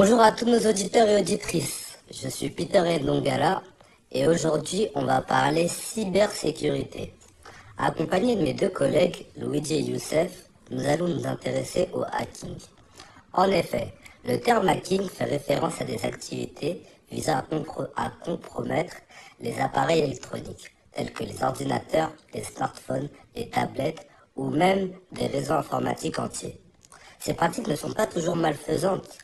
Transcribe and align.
Bonjour 0.00 0.20
à 0.20 0.30
tous 0.30 0.44
nos 0.44 0.60
auditeurs 0.60 1.08
et 1.08 1.20
auditrices. 1.20 1.98
Je 2.08 2.28
suis 2.28 2.50
Peter 2.50 3.00
Ndongala 3.00 3.64
et 4.12 4.28
aujourd'hui 4.28 4.86
on 4.94 5.04
va 5.04 5.22
parler 5.22 5.66
cybersécurité. 5.66 7.14
Accompagné 7.78 8.36
de 8.36 8.42
mes 8.42 8.54
deux 8.54 8.68
collègues, 8.68 9.26
Luigi 9.36 9.74
et 9.74 9.80
Youssef, 9.80 10.44
nous 10.70 10.86
allons 10.86 11.08
nous 11.08 11.26
intéresser 11.26 11.88
au 11.92 12.04
hacking. 12.12 12.54
En 13.32 13.50
effet, 13.50 13.92
le 14.24 14.38
terme 14.38 14.68
hacking 14.68 15.08
fait 15.08 15.24
référence 15.24 15.80
à 15.80 15.84
des 15.84 16.04
activités 16.04 16.84
visant 17.10 17.42
à, 17.96 18.10
compromettre 18.24 18.98
les 19.40 19.58
appareils 19.58 20.04
électroniques, 20.04 20.76
tels 20.92 21.12
que 21.12 21.24
les 21.24 21.42
ordinateurs, 21.42 22.12
les 22.32 22.44
smartphones, 22.44 23.08
les 23.34 23.50
tablettes 23.50 24.06
ou 24.36 24.48
même 24.48 24.92
des 25.10 25.26
réseaux 25.26 25.54
informatiques 25.54 26.20
entiers. 26.20 26.60
Ces 27.18 27.34
pratiques 27.34 27.66
ne 27.66 27.74
sont 27.74 27.92
pas 27.92 28.06
toujours 28.06 28.36
malfaisantes, 28.36 29.18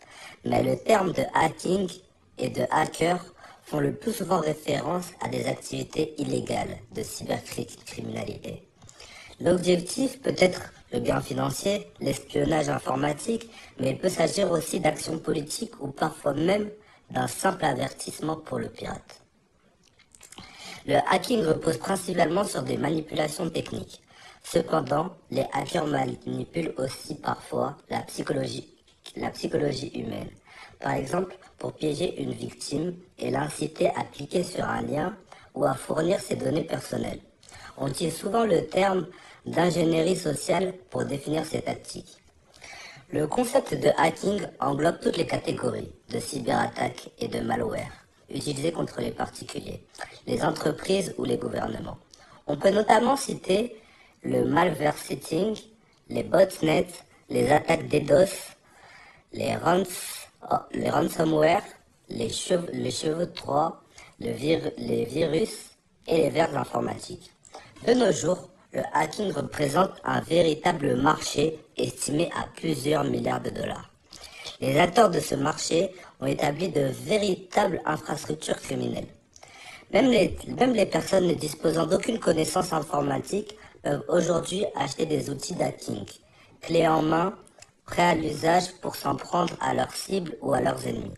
mais 0.44 0.62
le 0.62 0.76
terme 0.76 1.12
de 1.12 1.22
hacking 1.34 1.90
et 2.38 2.48
de 2.48 2.62
hacker 2.70 3.24
font 3.64 3.80
le 3.80 3.94
plus 3.94 4.12
souvent 4.12 4.40
référence 4.40 5.10
à 5.20 5.28
des 5.28 5.46
activités 5.46 6.14
illégales 6.18 6.78
de 6.94 7.02
cybercriminalité. 7.02 8.68
L'objectif 9.40 10.20
peut 10.20 10.34
être 10.38 10.72
le 10.92 11.00
bien 11.00 11.20
financier, 11.20 11.88
l'espionnage 12.00 12.68
informatique, 12.68 13.50
mais 13.80 13.90
il 13.90 13.98
peut 13.98 14.08
s'agir 14.08 14.50
aussi 14.50 14.80
d'actions 14.80 15.18
politiques 15.18 15.80
ou 15.80 15.88
parfois 15.88 16.34
même 16.34 16.70
d'un 17.10 17.26
simple 17.26 17.64
avertissement 17.64 18.36
pour 18.36 18.58
le 18.58 18.68
pirate. 18.68 19.22
Le 20.86 20.96
hacking 21.10 21.42
repose 21.42 21.78
principalement 21.78 22.44
sur 22.44 22.62
des 22.62 22.76
manipulations 22.76 23.48
techniques. 23.48 24.02
Cependant, 24.42 25.16
les 25.30 25.47
hackers 25.52 25.86
manipulent 25.86 26.74
aussi 26.76 27.14
parfois 27.14 27.78
la 27.88 28.00
psychologie, 28.02 28.74
la 29.16 29.30
psychologie 29.30 29.92
humaine. 29.94 30.30
Par 30.80 30.94
exemple, 30.94 31.36
pour 31.58 31.72
piéger 31.72 32.20
une 32.22 32.32
victime 32.32 32.94
et 33.18 33.30
l'inciter 33.30 33.88
à 33.88 34.04
cliquer 34.04 34.42
sur 34.42 34.64
un 34.64 34.82
lien 34.82 35.16
ou 35.54 35.64
à 35.64 35.74
fournir 35.74 36.20
ses 36.20 36.36
données 36.36 36.64
personnelles. 36.64 37.20
On 37.76 37.88
utilise 37.88 38.16
souvent 38.16 38.44
le 38.44 38.66
terme 38.66 39.06
d'ingénierie 39.46 40.16
sociale 40.16 40.74
pour 40.90 41.04
définir 41.04 41.44
ces 41.44 41.62
tactiques. 41.62 42.16
Le 43.10 43.26
concept 43.26 43.74
de 43.74 43.90
hacking 43.96 44.46
englobe 44.60 45.00
toutes 45.00 45.16
les 45.16 45.26
catégories 45.26 45.92
de 46.10 46.18
cyberattaques 46.18 47.10
et 47.18 47.28
de 47.28 47.40
malware 47.40 47.92
utilisées 48.30 48.72
contre 48.72 49.00
les 49.00 49.10
particuliers, 49.10 49.84
les 50.26 50.42
entreprises 50.42 51.14
ou 51.18 51.24
les 51.24 51.36
gouvernements. 51.36 51.98
On 52.46 52.56
peut 52.56 52.70
notamment 52.70 53.16
citer 53.16 53.76
le 54.22 54.44
malware 54.44 54.96
setting, 54.96 55.54
les 56.08 56.22
botnets, 56.22 56.88
les 57.28 57.50
attaques 57.50 57.88
DDoS, 57.88 58.53
les, 59.34 59.56
les 60.72 60.90
ransomware, 60.90 61.62
les, 62.08 62.30
cheveux, 62.30 62.70
les 62.72 62.90
cheveux 62.90 63.27
de 63.27 63.32
Troie, 63.32 63.82
le 64.20 64.32
les 64.78 65.04
virus 65.04 65.70
et 66.06 66.18
les 66.18 66.30
vers 66.30 66.56
informatiques. 66.56 67.30
De 67.86 67.92
nos 67.94 68.12
jours, 68.12 68.48
le 68.72 68.82
hacking 68.92 69.32
représente 69.32 69.92
un 70.04 70.20
véritable 70.20 70.96
marché 70.96 71.58
estimé 71.76 72.30
à 72.34 72.46
plusieurs 72.56 73.04
milliards 73.04 73.41
de 73.41 73.50
dollars. 73.50 73.91
Les 74.60 74.78
acteurs 74.78 75.10
de 75.10 75.20
ce 75.20 75.34
marché 75.34 75.91
ont 76.20 76.26
établi 76.26 76.69
de 76.69 76.91
véritables 77.04 77.80
infrastructures 77.84 78.60
criminelles. 78.60 79.08
Même 79.92 80.10
les, 80.10 80.36
même 80.58 80.72
les 80.72 80.86
personnes 80.86 81.26
ne 81.26 81.34
disposant 81.34 81.86
d'aucune 81.86 82.19
connaissance 82.19 82.72
informatique 82.72 83.56
peuvent 83.82 84.04
aujourd'hui 84.08 84.64
acheter 84.74 85.06
des 85.06 85.28
outils 85.30 85.54
d'hacking, 85.54 86.04
clés 86.62 86.88
en 86.88 87.03
main, 87.03 87.34
prêts 87.87 88.03
à 88.03 88.15
l'usage 88.15 88.72
pour 88.81 88.97
s'en 88.97 89.17
prendre 89.17 89.55
à 89.61 89.75
leurs 89.75 89.95
cibles 89.95 90.37
ou 90.41 90.53
à 90.55 90.61
leurs 90.61 90.87
ennemis. 90.87 91.15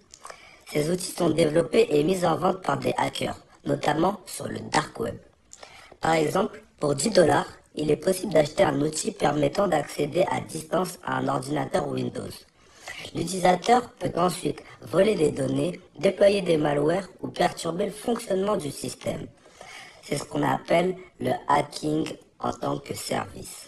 Ces 0.70 0.90
outils 0.90 1.12
sont 1.12 1.30
développés 1.30 1.86
et 1.90 2.02
mis 2.02 2.24
en 2.24 2.36
vente 2.36 2.62
par 2.62 2.78
des 2.78 2.94
hackers, 2.96 3.38
notamment 3.64 4.20
sur 4.26 4.48
le 4.48 4.58
dark 4.72 4.98
web. 4.98 5.16
Par 6.00 6.14
exemple, 6.14 6.62
pour 6.80 6.94
10 6.94 7.10
dollars, 7.10 7.46
il 7.76 7.90
est 7.90 7.96
possible 7.96 8.32
d'acheter 8.32 8.64
un 8.64 8.80
outil 8.80 9.12
permettant 9.12 9.68
d'accéder 9.68 10.24
à 10.30 10.40
distance 10.40 10.98
à 11.04 11.18
un 11.18 11.28
ordinateur 11.28 11.86
Windows. 11.88 12.32
L'utilisateur 13.14 13.90
peut 13.92 14.12
ensuite 14.16 14.62
voler 14.82 15.14
des 15.14 15.30
données, 15.30 15.80
déployer 15.98 16.42
des 16.42 16.56
malwares 16.56 17.08
ou 17.20 17.28
perturber 17.28 17.86
le 17.86 17.92
fonctionnement 17.92 18.56
du 18.56 18.70
système. 18.70 19.26
C'est 20.02 20.16
ce 20.16 20.24
qu'on 20.24 20.42
appelle 20.42 20.96
le 21.20 21.32
hacking 21.48 22.08
en 22.38 22.52
tant 22.52 22.78
que 22.78 22.94
service. 22.94 23.65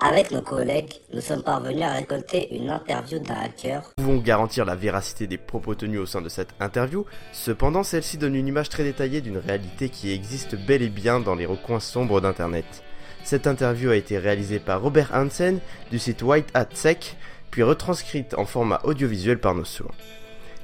Avec 0.00 0.30
nos 0.30 0.42
collègues, 0.42 0.92
nous 1.12 1.20
sommes 1.20 1.42
parvenus 1.42 1.82
à 1.82 1.94
récolter 1.94 2.54
une 2.54 2.70
interview 2.70 3.18
d'un 3.18 3.34
hacker. 3.34 3.82
Nous 3.98 4.04
pouvons 4.04 4.18
garantir 4.18 4.64
la 4.64 4.76
véracité 4.76 5.26
des 5.26 5.38
propos 5.38 5.74
tenus 5.74 5.98
au 5.98 6.06
sein 6.06 6.22
de 6.22 6.28
cette 6.28 6.54
interview, 6.60 7.04
cependant 7.32 7.82
celle-ci 7.82 8.16
donne 8.16 8.36
une 8.36 8.46
image 8.46 8.68
très 8.68 8.84
détaillée 8.84 9.20
d'une 9.20 9.38
réalité 9.38 9.88
qui 9.88 10.12
existe 10.12 10.54
bel 10.54 10.82
et 10.82 10.88
bien 10.88 11.18
dans 11.18 11.34
les 11.34 11.46
recoins 11.46 11.80
sombres 11.80 12.20
d'Internet. 12.20 12.84
Cette 13.24 13.48
interview 13.48 13.90
a 13.90 13.96
été 13.96 14.18
réalisée 14.18 14.60
par 14.60 14.80
Robert 14.82 15.10
Hansen 15.12 15.58
du 15.90 15.98
site 15.98 16.22
White 16.22 16.50
Hat 16.54 16.68
Sec, 16.74 17.16
puis 17.50 17.64
retranscrite 17.64 18.34
en 18.34 18.44
format 18.44 18.80
audiovisuel 18.84 19.40
par 19.40 19.56
nos 19.56 19.64
soins. 19.64 19.90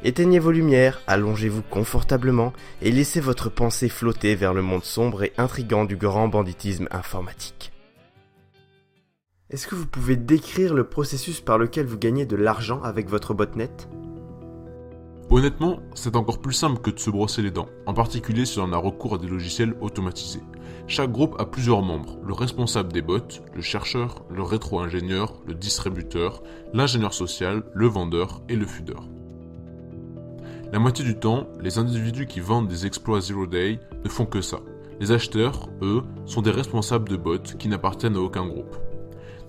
Éteignez 0.05 0.39
vos 0.39 0.53
lumières, 0.53 1.03
allongez-vous 1.09 1.63
confortablement 1.63 2.53
et 2.83 2.93
laissez 2.93 3.19
votre 3.19 3.49
pensée 3.49 3.89
flotter 3.89 4.37
vers 4.37 4.55
le 4.55 4.63
monde 4.63 4.85
sombre 4.85 5.25
et 5.25 5.33
intrigant 5.39 5.87
du 5.87 5.97
grand 5.97 6.29
banditisme 6.29 6.87
informatique. 6.93 7.74
Est-ce 9.51 9.67
que 9.67 9.75
vous 9.75 9.87
pouvez 9.87 10.17
décrire 10.17 10.73
le 10.73 10.85
processus 10.85 11.43
par 11.43 11.59
lequel 11.59 11.85
vous 11.85 11.99
gagnez 11.99 12.25
de 12.25 12.35
l'argent 12.35 12.83
avec 12.83 13.11
votre 13.11 13.35
botnet? 13.35 13.71
Honnêtement, 15.29 15.81
c'est 15.95 16.17
encore 16.17 16.41
plus 16.41 16.55
simple 16.55 16.81
que 16.81 16.91
de 16.91 16.99
se 16.99 17.11
brosser 17.11 17.43
les 17.43 17.51
dents, 17.51 17.69
en 17.85 17.93
particulier 17.93 18.47
si 18.47 18.59
on 18.59 18.73
a 18.73 18.79
recours 18.79 19.17
à 19.17 19.19
des 19.19 19.27
logiciels 19.27 19.75
automatisés. 19.83 20.41
Chaque 20.87 21.13
groupe 21.13 21.37
a 21.39 21.45
plusieurs 21.45 21.83
membres, 21.83 22.19
le 22.25 22.33
responsable 22.33 22.91
des 22.91 23.03
bots, 23.03 23.19
le 23.55 23.61
chercheur, 23.61 24.25
le 24.31 24.43
rétro-ingénieur, 24.43 25.35
le 25.47 25.55
distributeur, 25.55 26.43
l'ingénieur 26.73 27.13
social, 27.13 27.65
le 27.75 27.87
vendeur 27.87 28.41
et 28.49 28.57
le 28.57 28.67
fudeur. 28.67 29.07
La 30.73 30.79
moitié 30.79 31.05
du 31.05 31.19
temps, 31.19 31.49
les 31.61 31.77
individus 31.77 32.27
qui 32.27 32.41
vendent 32.41 32.69
des 32.69 32.87
exploits 32.87 33.21
Zero 33.21 33.47
Day 33.47 33.79
ne 34.03 34.09
font 34.09 34.25
que 34.25 34.41
ça. 34.41 34.61
Les 35.01 35.13
acheteurs, 35.13 35.69
eux, 35.83 36.03
sont 36.25 36.41
des 36.41 36.51
responsables 36.51 37.11
de 37.11 37.17
bots 37.19 37.39
qui 37.59 37.69
n'appartiennent 37.69 38.17
à 38.17 38.21
aucun 38.21 38.47
groupe. 38.47 38.75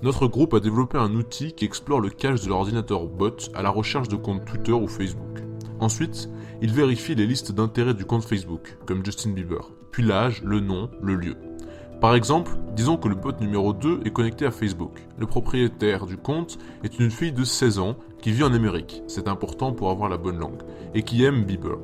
Notre 0.06 0.28
groupe 0.28 0.54
a 0.54 0.60
développé 0.60 1.00
un 1.00 1.16
outil 1.16 1.54
qui 1.54 1.66
explore 1.66 2.00
le 2.00 2.12
cache 2.12 2.42
de 2.42 2.50
l'ordinateur 2.50 3.08
bot 3.08 3.50
à 3.56 3.64
la 3.64 3.72
recherche 3.72 4.08
de 4.08 4.16
comptes 4.16 4.46
Twitter 4.46 4.72
ou 4.72 4.88
Facebook. 4.88 5.42
Ensuite, 5.80 6.30
il 6.62 6.72
vérifie 6.72 7.16
les 7.16 7.26
listes 7.26 7.52
d'intérêt 7.52 7.96
du 7.96 8.06
compte 8.06 8.24
Facebook, 8.24 8.78
comme 8.86 9.04
Justin 9.04 9.32
Bieber, 9.32 9.72
puis 9.90 10.04
l'âge, 10.04 10.44
le 10.44 10.60
nom, 10.60 10.92
le 11.02 11.16
lieu. 11.16 11.36
Par 12.02 12.14
exemple, 12.14 12.52
disons 12.76 12.98
que 12.98 13.08
le 13.08 13.16
bot 13.16 13.32
numéro 13.42 13.74
2 13.74 14.02
est 14.06 14.12
connecté 14.12 14.46
à 14.46 14.52
Facebook. 14.52 15.04
Le 15.18 15.26
propriétaire 15.26 16.06
du 16.06 16.18
compte 16.18 16.60
est 16.84 17.00
une 17.00 17.10
fille 17.10 17.34
de 17.34 17.44
16 17.44 17.80
ans 17.80 17.98
qui 18.22 18.32
vit 18.32 18.44
en 18.44 18.54
Amérique, 18.54 19.02
c'est 19.08 19.28
important 19.28 19.74
pour 19.74 19.90
avoir 19.90 20.08
la 20.08 20.18
bonne 20.18 20.38
langue, 20.38 20.62
et 20.94 21.02
qui 21.02 21.24
aime 21.24 21.46
Bieber. 21.46 21.80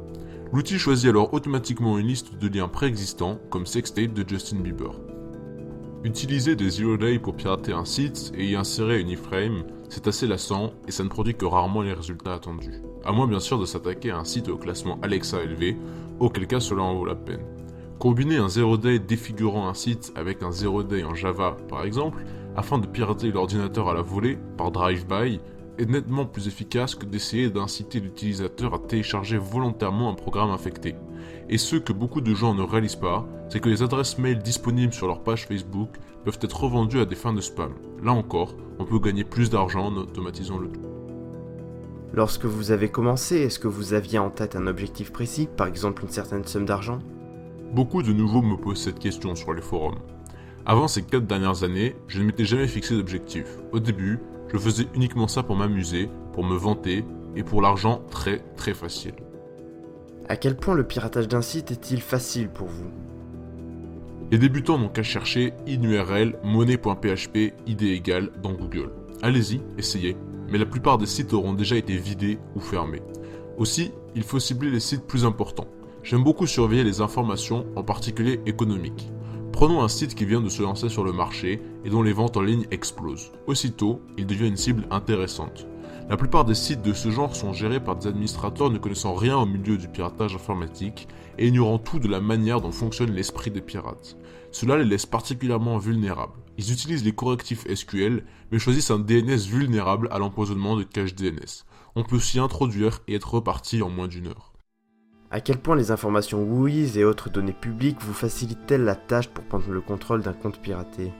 L'outil 0.54 0.78
choisit 0.78 1.10
alors 1.10 1.34
automatiquement 1.34 1.98
une 1.98 2.06
liste 2.06 2.38
de 2.38 2.56
liens 2.56 2.68
préexistants, 2.68 3.40
comme 3.50 3.66
Sextape 3.66 4.14
de 4.14 4.30
Justin 4.30 4.60
Bieber. 4.60 4.92
Utiliser 6.04 6.56
des 6.56 6.72
zero 6.72 6.98
day 6.98 7.20
pour 7.20 7.36
pirater 7.36 7.74
un 7.74 7.86
site 7.86 8.32
et 8.36 8.44
y 8.44 8.56
insérer 8.56 9.00
une 9.00 9.10
iframe, 9.10 9.66
c'est 9.88 10.08
assez 10.08 10.26
lassant 10.26 10.74
et 10.88 10.92
ça 10.92 11.04
ne 11.04 11.10
produit 11.10 11.36
que 11.36 11.46
rarement 11.46 11.84
les 11.84 11.94
résultats 11.94 12.34
attendus. 12.34 12.82
À 13.06 13.12
moins 13.12 13.28
bien 13.28 13.40
sûr 13.40 13.60
de 13.60 13.66
s'attaquer 13.66 14.10
à 14.10 14.18
un 14.18 14.24
site 14.24 14.50
au 14.50 14.58
classement 14.58 14.98
Alexa 15.04 15.44
élevé, 15.44 15.78
auquel 16.20 16.48
cas 16.48 16.60
cela 16.60 16.82
en 16.82 16.96
vaut 16.96 17.06
la 17.06 17.14
peine. 17.14 17.46
Combiner 18.00 18.38
un 18.38 18.50
zero 18.50 18.78
day 18.78 18.98
défigurant 18.98 19.70
un 19.70 19.76
site 19.76 20.12
avec 20.16 20.42
un 20.42 20.52
zero 20.52 20.82
day 20.82 21.04
en 21.04 21.14
Java 21.14 21.56
par 21.70 21.84
exemple, 21.84 22.26
afin 22.56 22.80
de 22.80 22.88
pirater 22.88 23.32
l'ordinateur 23.32 23.88
à 23.88 23.94
la 23.94 24.02
volée 24.02 24.40
par 24.58 24.72
drive-by, 24.72 25.40
est 25.78 25.86
nettement 25.86 26.26
plus 26.26 26.48
efficace 26.48 26.96
que 26.96 27.06
d'essayer 27.06 27.52
d'inciter 27.52 28.00
l'utilisateur 28.00 28.74
à 28.74 28.80
télécharger 28.80 29.38
volontairement 29.38 30.10
un 30.10 30.16
programme 30.16 30.50
infecté. 30.50 30.96
Et 31.50 31.58
ce 31.58 31.76
que 31.76 31.94
beaucoup 31.94 32.22
de 32.22 32.34
gens 32.34 32.54
ne 32.54 32.64
réalisent 32.64 32.96
pas, 32.96 33.28
c'est 33.50 33.60
que 33.60 33.70
les 33.70 33.84
adresses 33.84 34.18
mail 34.18 34.40
disponibles 34.40 34.94
sur 34.94 35.08
leur 35.08 35.22
page 35.22 35.48
Facebook 35.48 35.98
peuvent 36.24 36.40
être 36.42 36.64
revendues 36.64 37.02
à 37.02 37.06
des 37.06 37.16
fins 37.16 37.34
de 37.34 37.42
spam. 37.42 37.74
Là 38.04 38.14
encore, 38.14 38.56
on 38.80 38.86
peut 38.86 39.00
gagner 39.00 39.24
plus 39.24 39.50
d'argent 39.50 39.88
en 39.88 39.98
automatisant 39.98 40.58
le 40.58 40.70
tout. 40.70 40.82
Lorsque 42.14 42.46
vous 42.46 42.72
avez 42.72 42.90
commencé, 42.90 43.38
est-ce 43.38 43.60
que 43.60 43.68
vous 43.68 43.94
aviez 43.94 44.20
en 44.20 44.30
tête 44.30 44.56
un 44.56 44.68
objectif 44.68 45.12
précis, 45.12 45.48
par 45.56 45.68
exemple 45.68 46.04
une 46.04 46.10
certaine 46.10 46.46
somme 46.46 46.66
d'argent? 46.66 47.00
Beaucoup 47.74 48.04
de 48.04 48.12
nouveaux 48.12 48.42
me 48.42 48.58
posent 48.58 48.82
cette 48.82 49.00
question 49.00 49.34
sur 49.36 49.54
les 49.54 49.62
forums. 49.62 50.00
Avant 50.66 50.88
ces 50.88 51.04
4 51.04 51.26
dernières 51.26 51.64
années, 51.64 51.96
je 52.08 52.20
ne 52.20 52.26
m'étais 52.26 52.46
jamais 52.46 52.68
fixé 52.68 52.96
d'objectif. 52.96 53.46
Au 53.72 53.80
début, 53.80 54.20
je 54.52 54.58
faisais 54.58 54.88
uniquement 54.94 55.28
ça 55.28 55.42
pour 55.42 55.56
m'amuser, 55.56 56.10
pour 56.34 56.44
me 56.44 56.56
vanter 56.56 57.06
et 57.36 57.44
pour 57.44 57.62
l'argent 57.62 58.02
très 58.12 58.40
très 58.58 58.74
facile. 58.74 59.16
À 60.32 60.38
quel 60.38 60.56
point 60.56 60.76
le 60.76 60.88
piratage 60.88 61.28
d'un 61.28 61.42
site 61.42 61.72
est-il 61.72 62.00
facile 62.00 62.48
pour 62.48 62.68
vous 62.68 62.90
Les 64.32 64.38
débutants 64.38 64.78
n'ont 64.78 64.88
qu'à 64.88 65.04
chercher 65.04 65.52
inurl 65.68 66.38
monnaie.php 66.42 67.54
id 67.68 67.82
égale 67.82 68.32
dans 68.42 68.54
Google. 68.54 68.94
Allez-y, 69.22 69.60
essayez. 69.78 70.16
mais 70.48 70.58
la 70.58 70.66
plupart 70.66 70.98
des 70.98 71.06
sites 71.06 71.34
auront 71.34 71.52
déjà 71.52 71.76
été 71.76 71.98
vidés 71.98 72.40
ou 72.56 72.62
fermés. 72.62 73.02
Aussi, 73.58 73.92
il 74.16 74.24
faut 74.24 74.40
cibler 74.40 74.72
les 74.72 74.80
sites 74.80 75.06
plus 75.06 75.26
importants. 75.26 75.68
J'aime 76.02 76.24
beaucoup 76.24 76.48
surveiller 76.48 76.86
les 76.86 77.02
informations, 77.02 77.66
en 77.76 77.84
particulier 77.84 78.40
économiques. 78.46 79.12
Prenons 79.52 79.84
un 79.84 79.90
site 79.90 80.16
qui 80.16 80.24
vient 80.24 80.40
de 80.40 80.48
se 80.48 80.64
lancer 80.64 80.88
sur 80.88 81.04
le 81.04 81.12
marché 81.12 81.62
et 81.84 81.90
dont 81.90 82.04
les 82.04 82.14
ventes 82.14 82.38
en 82.38 82.42
ligne 82.42 82.68
explosent. 82.72 83.34
Aussitôt, 83.48 84.00
il 84.18 84.28
devient 84.28 84.48
une 84.48 84.56
cible 84.56 84.88
intéressante. 84.92 85.68
La 86.12 86.18
plupart 86.18 86.44
des 86.44 86.56
sites 86.56 86.82
de 86.82 86.92
ce 86.92 87.10
genre 87.10 87.34
sont 87.34 87.54
gérés 87.54 87.80
par 87.80 87.96
des 87.96 88.06
administrateurs 88.06 88.70
ne 88.70 88.78
connaissant 88.78 89.16
rien 89.16 89.38
au 89.38 89.46
milieu 89.46 89.78
du 89.78 89.88
piratage 89.88 90.36
informatique 90.36 91.08
et 91.38 91.48
ignorant 91.48 91.78
tout 91.78 92.00
de 92.00 92.10
la 92.10 92.20
manière 92.20 92.60
dont 92.60 92.74
fonctionne 92.74 93.12
l'esprit 93.12 93.50
des 93.50 93.62
pirates. 93.62 94.18
Cela 94.52 94.78
les 94.78 94.84
laisse 94.84 95.06
particulièrement 95.06 95.78
vulnérables. 95.78 96.34
Ils 96.58 96.74
utilisent 96.74 97.06
les 97.06 97.14
correctifs 97.16 97.66
SQL, 97.74 98.26
mais 98.52 98.60
choisissent 98.60 98.92
un 98.92 99.00
DNS 99.00 99.48
vulnérable 99.48 100.10
à 100.12 100.20
l'empoisonnement 100.20 100.76
de 100.76 100.84
cache 100.84 101.16
DNS. 101.16 101.64
On 101.96 102.04
peut 102.04 102.20
s'y 102.20 102.40
introduire 102.40 103.00
et 103.08 103.16
être 103.16 103.36
reparti 103.36 103.82
en 103.82 103.90
moins 103.90 104.10
d'une 104.10 104.28
heure. 104.28 104.52
À 105.30 105.40
quel 105.40 105.60
point 105.60 105.78
les 105.78 105.92
informations 105.92 106.44
WHOIS 106.44 106.98
et 106.98 107.06
autres 107.06 107.30
données 107.30 107.54
publiques 107.54 108.02
vous 108.02 108.14
facilitent-elles 108.14 108.84
la 108.84 108.98
tâche 108.98 109.30
pour 109.30 109.46
prendre 109.46 109.72
le 109.72 109.80
contrôle 109.80 110.24
d'un 110.24 110.34
compte 110.34 110.60
piraté? 110.60 111.14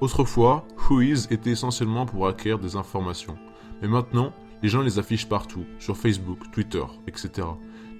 Autrefois, 0.00 0.66
WHOIS 0.90 1.28
était 1.30 1.50
essentiellement 1.50 2.04
pour 2.04 2.26
acquérir 2.26 2.58
des 2.58 2.74
informations. 2.74 3.38
Mais 3.82 3.88
maintenant, 3.88 4.32
les 4.62 4.68
gens 4.68 4.82
les 4.82 4.98
affichent 4.98 5.28
partout, 5.28 5.64
sur 5.78 5.96
Facebook, 5.96 6.50
Twitter, 6.52 6.84
etc. 7.06 7.46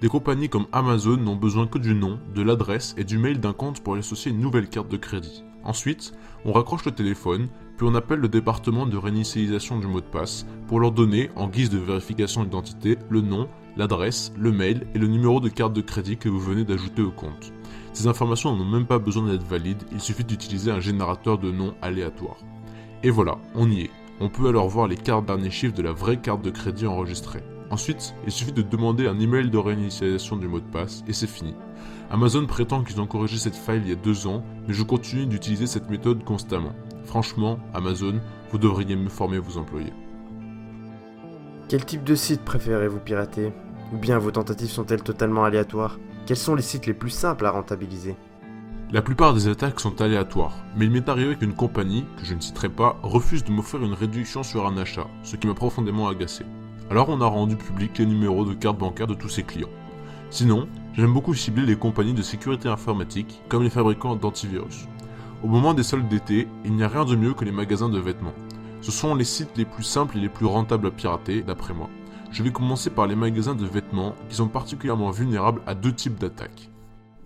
Des 0.01 0.09
compagnies 0.09 0.49
comme 0.49 0.67
Amazon 0.73 1.17
n'ont 1.17 1.37
besoin 1.37 1.67
que 1.67 1.79
du 1.79 1.95
nom, 1.95 2.19
de 2.35 2.43
l'adresse 2.43 2.95
et 2.99 3.05
du 3.05 3.19
mail 3.19 3.41
d'un 3.41 3.53
compte 3.53 3.83
pour 3.83 3.97
y 3.97 4.01
associer 4.01 4.31
une 4.31 4.41
nouvelle 4.41 4.69
carte 4.69 4.91
de 4.91 4.97
crédit. 4.97 5.43
Ensuite, 5.65 6.13
on 6.45 6.53
raccroche 6.53 6.85
le 6.85 6.93
téléphone, 6.93 7.49
puis 7.77 7.87
on 7.91 7.95
appelle 7.95 8.21
le 8.21 8.29
département 8.29 8.87
de 8.87 8.97
réinitialisation 8.97 9.79
du 9.79 9.87
mot 9.87 10.01
de 10.01 10.07
passe 10.07 10.47
pour 10.69 10.81
leur 10.81 10.93
donner, 10.93 11.31
en 11.35 11.49
guise 11.49 11.71
de 11.71 11.79
vérification 11.79 12.45
d'identité, 12.45 12.99
le 13.09 13.21
nom, 13.21 13.49
l'adresse, 13.77 14.33
le 14.39 14.53
mail 14.53 14.87
et 14.95 14.99
le 14.99 15.09
numéro 15.09 15.41
de 15.41 15.49
carte 15.49 15.73
de 15.73 15.81
crédit 15.81 16.17
que 16.17 16.29
vous 16.29 16.41
venez 16.41 16.65
d'ajouter 16.65 17.03
au 17.03 17.11
compte. 17.11 17.53
Ces 17.93 18.07
informations 18.07 18.55
n'ont 18.55 18.65
même 18.65 18.87
pas 18.87 18.99
besoin 18.99 19.27
d'être 19.27 19.47
valides, 19.47 19.83
il 19.93 20.01
suffit 20.01 20.25
d'utiliser 20.25 20.71
un 20.71 20.81
générateur 20.81 21.39
de 21.39 21.51
noms 21.51 21.75
aléatoire. 21.81 22.37
Et 23.03 23.11
voilà, 23.11 23.39
on 23.55 23.71
y 23.71 23.83
est. 23.83 23.91
On 24.19 24.31
peut 24.31 24.49
alors 24.49 24.69
voir 24.69 24.89
les 24.89 24.97
cartes 24.97 25.27
derniers 25.27 25.51
chiffres 25.51 25.75
de 25.75 25.83
la 25.83 25.93
vraie 25.93 26.17
carte 26.17 26.43
de 26.43 26.51
crédit 26.51 26.87
enregistrée. 26.87 27.43
Ensuite, 27.71 28.15
il 28.25 28.33
suffit 28.33 28.53
de 28.53 28.63
demander 28.63 29.09
un 29.09 29.19
email 29.19 29.51
de 29.51 29.59
réinitialisation 29.59 30.37
du 30.37 30.49
mot 30.49 30.61
de 30.61 30.71
passe 30.71 31.05
et 31.07 31.13
c'est 31.13 31.27
fini. 31.27 31.55
Amazon 32.11 32.47
prétend 32.47 32.83
qu'ils 32.83 33.01
ont 33.01 33.07
corrigé 33.07 33.37
cette 33.37 33.57
faille 33.57 33.83
il 33.85 33.89
y 33.89 33.93
a 33.93 33.97
deux 33.97 34.27
ans, 34.27 34.43
mais 34.67 34.73
je 34.73 34.85
continue 34.85 35.27
d'utiliser 35.27 35.67
cette 35.67 35.91
méthode 35.91 36.25
constamment. 36.25 36.73
Franchement, 37.05 37.59
Amazon, 37.75 38.21
vous 38.51 38.59
devriez 38.59 38.97
me 38.97 39.09
former 39.09 39.39
vos 39.39 39.59
employés. 39.59 39.93
Quel 41.69 41.85
type 41.85 42.05
de 42.05 42.15
site 42.15 42.43
préférez-vous 42.43 43.01
pirater? 43.01 43.53
Ou 43.93 43.99
bien 43.99 44.19
vos 44.19 44.31
tentatives 44.31 44.71
sont-elles 44.71 45.03
totalement 45.03 45.45
aléatoires? 45.45 45.99
Quels 46.25 46.37
sont 46.37 46.55
les 46.55 46.63
sites 46.63 46.87
les 46.87 46.95
plus 46.95 47.11
simples 47.11 47.45
à 47.45 47.51
rentabiliser? 47.51 48.17
La 48.93 49.03
plupart 49.03 49.35
des 49.35 49.49
attaques 49.49 49.81
sont 49.81 50.01
aléatoires, 50.01 50.55
mais 50.77 50.85
il 50.85 50.93
m'est 50.93 51.09
arrivé 51.09 51.35
qu'une 51.35 51.55
compagnie, 51.55 52.05
que 52.19 52.25
je 52.25 52.35
ne 52.35 52.41
citerai 52.41 52.69
pas, 52.69 52.97
refuse 53.03 53.43
de 53.43 53.51
m'offrir 53.51 53.83
une 53.83 53.95
réduction 53.95 54.45
sur 54.45 54.65
un 54.65 54.77
achat, 54.79 55.09
ce 55.25 55.35
qui 55.35 55.49
m'a 55.49 55.55
profondément 55.55 56.07
agacé. 56.07 56.45
Alors 56.89 57.09
on 57.09 57.21
a 57.21 57.27
rendu 57.27 57.57
public 57.57 57.99
les 57.99 58.07
numéros 58.07 58.45
de 58.45 58.55
carte 58.55 58.79
bancaire 58.79 59.09
de 59.09 59.15
tous 59.15 59.29
ses 59.29 59.43
clients. 59.43 59.69
Sinon, 60.31 60.69
j'aime 60.95 61.13
beaucoup 61.13 61.35
cibler 61.35 61.67
les 61.67 61.75
compagnies 61.75 62.15
de 62.15 62.23
sécurité 62.23 62.69
informatique, 62.69 63.43
comme 63.49 63.65
les 63.65 63.71
fabricants 63.71 64.15
d'antivirus. 64.15 64.87
Au 65.43 65.49
moment 65.49 65.75
des 65.75 65.83
soldes 65.83 66.09
d'été, 66.09 66.47
il 66.65 66.75
n'y 66.75 66.85
a 66.85 66.89
rien 66.89 67.05
de 67.05 67.17
mieux 67.17 67.35
que 67.35 67.45
les 67.45 67.51
magasins 67.51 67.89
de 67.89 67.99
vêtements. 67.99 68.35
Ce 68.83 68.93
sont 68.93 69.17
les 69.17 69.25
sites 69.25 69.57
les 69.57 69.65
plus 69.65 69.83
simples 69.83 70.17
et 70.17 70.21
les 70.21 70.29
plus 70.29 70.47
rentables 70.47 70.87
à 70.87 70.91
pirater, 70.93 71.43
d'après 71.43 71.75
moi. 71.75 71.91
Je 72.31 72.45
vais 72.45 72.53
commencer 72.53 72.91
par 72.91 73.09
les 73.09 73.17
magasins 73.17 73.57
de 73.57 73.67
vêtements 73.67 74.15
qui 74.29 74.37
sont 74.37 74.49
particulièrement 74.49 75.11
vulnérables 75.11 75.63
à 75.67 75.75
deux 75.75 75.93
types 75.93 76.21
d'attaques. 76.21 76.71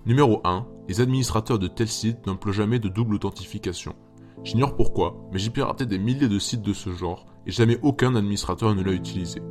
Numéro 0.06 0.40
1. 0.44 0.66
Les 0.88 1.02
administrateurs 1.02 1.58
de 1.58 1.68
tels 1.68 1.86
sites 1.86 2.26
n'emploient 2.26 2.54
jamais 2.54 2.78
de 2.78 2.88
double 2.88 3.16
authentification. 3.16 3.94
J'ignore 4.42 4.74
pourquoi, 4.74 5.28
mais 5.30 5.38
j'ai 5.38 5.50
piraté 5.50 5.84
des 5.84 5.98
milliers 5.98 6.28
de 6.28 6.38
sites 6.38 6.62
de 6.62 6.72
ce 6.72 6.90
genre 6.90 7.26
et 7.46 7.50
jamais 7.50 7.78
aucun 7.82 8.14
administrateur 8.14 8.74
ne 8.74 8.82
l'a 8.82 8.92
utilisé. 8.92 9.42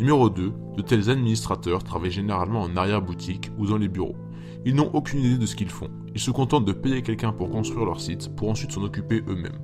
Numéro 0.00 0.28
2. 0.28 0.52
De 0.76 0.82
tels 0.82 1.08
administrateurs 1.08 1.84
travaillent 1.84 2.10
généralement 2.10 2.62
en 2.62 2.76
arrière-boutique 2.76 3.52
ou 3.58 3.66
dans 3.66 3.78
les 3.78 3.86
bureaux. 3.86 4.16
Ils 4.64 4.74
n'ont 4.74 4.90
aucune 4.92 5.20
idée 5.20 5.38
de 5.38 5.46
ce 5.46 5.54
qu'ils 5.54 5.70
font. 5.70 5.90
Ils 6.16 6.20
se 6.20 6.32
contentent 6.32 6.64
de 6.64 6.72
payer 6.72 7.02
quelqu'un 7.02 7.30
pour 7.30 7.48
construire 7.48 7.84
leur 7.86 8.00
site 8.00 8.34
pour 8.34 8.50
ensuite 8.50 8.72
s'en 8.72 8.82
occuper 8.82 9.22
eux-mêmes. 9.28 9.60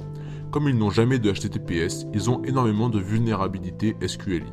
Comme 0.53 0.69
ils 0.69 0.79
n'ont 0.79 0.91
jamais 0.91 1.19
de 1.19 1.33
HTTPS, 1.33 2.07
ils 2.15 2.31
ont 2.31 2.45
énormément 2.45 2.89
de 2.89 3.01
vulnérabilité 3.01 3.97
SQLI. 4.07 4.47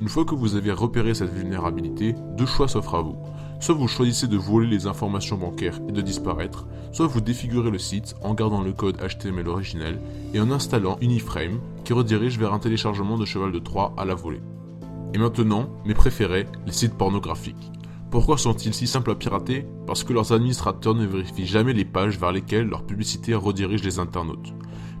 Une 0.00 0.08
fois 0.08 0.24
que 0.24 0.34
vous 0.34 0.56
avez 0.56 0.72
repéré 0.72 1.14
cette 1.14 1.32
vulnérabilité, 1.32 2.16
deux 2.36 2.46
choix 2.46 2.66
s'offrent 2.66 2.96
à 2.96 3.02
vous. 3.02 3.16
Soit 3.62 3.76
vous 3.76 3.86
choisissez 3.86 4.26
de 4.26 4.36
voler 4.36 4.66
les 4.66 4.88
informations 4.88 5.36
bancaires 5.36 5.78
et 5.88 5.92
de 5.92 6.00
disparaître, 6.00 6.66
soit 6.90 7.06
vous 7.06 7.20
défigurez 7.20 7.70
le 7.70 7.78
site 7.78 8.16
en 8.20 8.34
gardant 8.34 8.60
le 8.60 8.72
code 8.72 8.96
HTML 8.96 9.46
originel 9.46 10.00
et 10.34 10.40
en 10.40 10.50
installant 10.50 10.98
Uniframe 11.00 11.60
qui 11.84 11.92
redirige 11.92 12.40
vers 12.40 12.52
un 12.52 12.58
téléchargement 12.58 13.16
de 13.16 13.24
cheval 13.24 13.52
de 13.52 13.60
Troie 13.60 13.94
à 13.96 14.04
la 14.04 14.16
volée. 14.16 14.42
Et 15.14 15.18
maintenant, 15.18 15.70
mes 15.84 15.94
préférés, 15.94 16.48
les 16.66 16.72
sites 16.72 16.94
pornographiques. 16.94 17.70
Pourquoi 18.10 18.36
sont-ils 18.36 18.74
si 18.74 18.88
simples 18.88 19.12
à 19.12 19.14
pirater? 19.14 19.64
Parce 19.86 20.02
que 20.02 20.12
leurs 20.12 20.32
administrateurs 20.32 20.96
ne 20.96 21.06
vérifient 21.06 21.46
jamais 21.46 21.72
les 21.72 21.84
pages 21.84 22.18
vers 22.18 22.32
lesquelles 22.32 22.66
leur 22.66 22.82
publicité 22.82 23.32
redirige 23.32 23.84
les 23.84 24.00
internautes. 24.00 24.52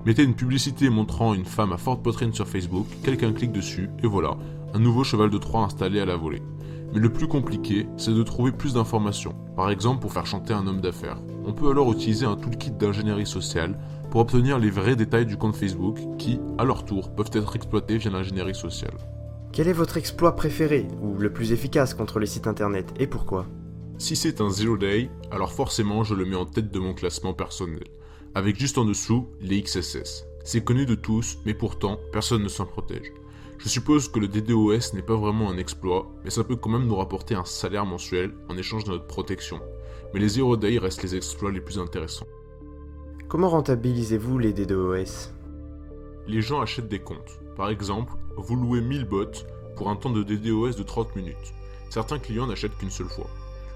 Mettez 0.06 0.22
une 0.22 0.36
publicité 0.36 0.88
montrant 0.88 1.34
une 1.34 1.46
femme 1.46 1.72
à 1.72 1.78
forte 1.78 2.00
poitrine 2.04 2.32
sur 2.32 2.46
Facebook, 2.46 2.86
quelqu'un 3.02 3.32
clique 3.32 3.50
dessus, 3.50 3.90
et 4.04 4.06
voilà, 4.06 4.36
un 4.72 4.78
nouveau 4.78 5.02
cheval 5.02 5.30
de 5.30 5.38
Troie 5.38 5.64
installé 5.64 5.98
à 5.98 6.06
la 6.06 6.14
volée. 6.14 6.42
Mais 6.92 7.00
le 7.00 7.10
plus 7.10 7.26
compliqué, 7.26 7.86
c'est 7.96 8.12
de 8.12 8.22
trouver 8.22 8.52
plus 8.52 8.74
d'informations, 8.74 9.34
par 9.56 9.70
exemple 9.70 10.00
pour 10.00 10.12
faire 10.12 10.26
chanter 10.26 10.52
un 10.52 10.66
homme 10.66 10.82
d'affaires. 10.82 11.18
On 11.44 11.54
peut 11.54 11.70
alors 11.70 11.90
utiliser 11.90 12.26
un 12.26 12.36
toolkit 12.36 12.72
d'ingénierie 12.72 13.26
sociale 13.26 13.78
pour 14.10 14.20
obtenir 14.20 14.58
les 14.58 14.70
vrais 14.70 14.94
détails 14.94 15.24
du 15.24 15.38
compte 15.38 15.56
Facebook 15.56 15.98
qui, 16.18 16.38
à 16.58 16.64
leur 16.64 16.84
tour, 16.84 17.14
peuvent 17.14 17.30
être 17.32 17.56
exploités 17.56 17.96
via 17.96 18.10
l'ingénierie 18.10 18.54
sociale. 18.54 18.94
Quel 19.52 19.68
est 19.68 19.72
votre 19.72 19.96
exploit 19.96 20.36
préféré, 20.36 20.86
ou 21.00 21.16
le 21.16 21.32
plus 21.32 21.52
efficace 21.52 21.94
contre 21.94 22.18
les 22.18 22.26
sites 22.26 22.46
internet, 22.46 22.92
et 22.98 23.06
pourquoi? 23.06 23.46
Si 23.96 24.16
c'est 24.16 24.40
un 24.40 24.50
zero 24.50 24.76
day, 24.76 25.10
alors 25.30 25.52
forcément 25.52 26.04
je 26.04 26.14
le 26.14 26.26
mets 26.26 26.36
en 26.36 26.44
tête 26.44 26.70
de 26.70 26.78
mon 26.78 26.92
classement 26.92 27.32
personnel, 27.32 27.84
avec 28.34 28.58
juste 28.58 28.76
en 28.76 28.84
dessous 28.84 29.28
les 29.40 29.62
XSS. 29.62 30.24
C'est 30.44 30.64
connu 30.64 30.86
de 30.86 30.94
tous, 30.94 31.38
mais 31.46 31.54
pourtant 31.54 31.98
personne 32.12 32.42
ne 32.42 32.48
s'en 32.48 32.66
protège. 32.66 33.12
Je 33.62 33.68
suppose 33.68 34.08
que 34.08 34.18
le 34.18 34.26
DDoS 34.26 34.92
n'est 34.92 35.02
pas 35.02 35.14
vraiment 35.14 35.48
un 35.48 35.56
exploit, 35.56 36.10
mais 36.24 36.30
ça 36.30 36.42
peut 36.42 36.56
quand 36.56 36.70
même 36.70 36.88
nous 36.88 36.96
rapporter 36.96 37.36
un 37.36 37.44
salaire 37.44 37.86
mensuel 37.86 38.34
en 38.48 38.56
échange 38.56 38.82
de 38.82 38.90
notre 38.90 39.06
protection. 39.06 39.60
Mais 40.12 40.18
les 40.18 40.30
Zero 40.30 40.56
Day 40.56 40.78
restent 40.78 41.04
les 41.04 41.14
exploits 41.14 41.52
les 41.52 41.60
plus 41.60 41.78
intéressants. 41.78 42.26
Comment 43.28 43.48
rentabilisez-vous 43.48 44.36
les 44.38 44.52
DDoS 44.52 45.30
Les 46.26 46.42
gens 46.42 46.60
achètent 46.60 46.88
des 46.88 46.98
comptes. 46.98 47.38
Par 47.54 47.70
exemple, 47.70 48.14
vous 48.36 48.56
louez 48.56 48.80
1000 48.80 49.04
bots 49.04 49.44
pour 49.76 49.90
un 49.90 49.94
temps 49.94 50.10
de 50.10 50.24
DDoS 50.24 50.74
de 50.76 50.82
30 50.82 51.14
minutes. 51.14 51.54
Certains 51.88 52.18
clients 52.18 52.48
n'achètent 52.48 52.76
qu'une 52.78 52.90
seule 52.90 53.06
fois. 53.06 53.30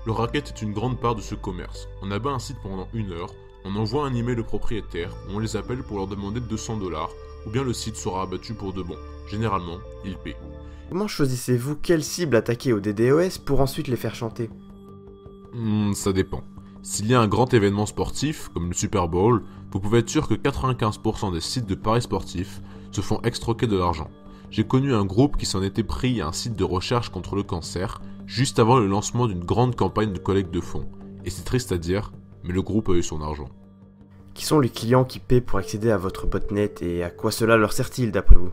Le 0.05 0.11
racket 0.11 0.49
est 0.49 0.63
une 0.63 0.73
grande 0.73 0.99
part 0.99 1.15
de 1.15 1.21
ce 1.21 1.37
commerce. 1.37 1.87
On 2.03 2.11
abat 2.11 2.31
un 2.31 2.41
site 2.41 2.59
pendant 2.61 2.89
une 2.93 3.13
heure, 3.13 3.33
on 3.65 3.77
envoie 3.77 4.05
un 4.07 4.15
email 4.15 4.41
au 4.41 4.45
propriétaire, 4.45 5.13
on 5.31 5.39
les 5.39 5.57
appelle 5.57 5.85
pour 5.85 5.99
leur 5.99 6.09
demander 6.09 6.41
200 6.41 6.79
dollars, 6.79 7.11
ou 7.47 7.51
bien 7.51 7.63
le 7.65 7.73
site 7.73 7.97
sera 7.97 8.23
abattu 8.23 8.55
pour 8.55 8.73
de 8.73 8.83
bon. 8.83 8.97
Généralement, 9.31 9.79
ils 10.05 10.17
paient. 10.17 10.37
Comment 10.89 11.09
choisissez-vous 11.09 11.77
quelle 11.77 12.05
cible 12.05 12.37
attaquer 12.37 12.73
au 12.73 12.81
DDoS 12.81 13.39
pour 13.45 13.61
ensuite 13.61 13.89
les 13.89 13.97
faire 13.97 14.15
chanter? 14.15 14.51
Hmm, 15.53 15.93
Ça 15.93 16.13
dépend. 16.13 16.43
S'il 16.83 17.07
y 17.09 17.15
a 17.15 17.21
un 17.21 17.27
grand 17.27 17.53
événement 17.55 17.87
sportif, 17.87 18.49
comme 18.55 18.69
le 18.69 18.75
Super 18.75 19.09
Bowl, 19.09 19.43
vous 19.73 19.81
pouvez 19.81 19.99
être 19.99 20.09
sûr 20.09 20.29
que 20.29 20.35
95% 20.35 21.33
des 21.33 21.41
sites 21.41 21.67
de 21.67 21.75
paris 21.75 22.03
sportifs 22.03 22.61
se 22.93 23.01
font 23.01 23.21
extroquer 23.23 23.67
de 23.67 23.77
l'argent. 23.77 24.09
J'ai 24.51 24.65
connu 24.65 24.95
un 24.95 25.05
groupe 25.05 25.37
qui 25.37 25.47
s'en 25.47 25.63
était 25.63 25.83
pris 25.83 26.21
à 26.21 26.29
un 26.29 26.33
site 26.33 26.55
de 26.55 26.63
recherche 26.63 27.09
contre 27.11 27.35
le 27.35 27.43
cancer, 27.43 28.01
juste 28.27 28.61
avant 28.61 28.79
le 28.79 28.87
lancement 28.87 29.27
d'une 29.27 29.45
grande 29.45 29.75
campagne 29.75 30.13
de 30.13 30.19
collecte 30.21 30.55
de 30.55 30.61
fonds. 30.61 30.89
Et 31.25 31.31
c'est 31.31 31.43
triste 31.45 31.73
à 31.73 31.79
dire, 31.79 32.13
mais 32.45 32.53
le 32.53 32.63
groupe 32.63 32.89
a 32.89 32.93
eu 32.93 33.03
son 33.03 33.21
argent. 33.21 33.49
Qui 34.37 34.45
sont 34.45 34.61
les 34.61 34.69
clients 34.69 35.07
qui 35.07 35.19
paient 35.19 35.41
pour 35.41 35.59
accéder 35.59 35.91
à 35.91 35.97
votre 35.97 36.27
botnet 36.27 36.75
et 36.83 37.03
à 37.03 37.09
quoi 37.09 37.31
cela 37.31 37.57
leur 37.57 37.73
sert-il 37.73 38.13
d'après 38.13 38.37
vous? 38.37 38.53